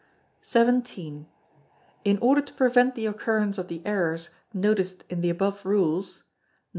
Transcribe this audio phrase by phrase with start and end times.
[0.43, 1.27] xvii.
[2.03, 6.23] In order to prevent the occurrence of the errors noticed in the above rules (Nos.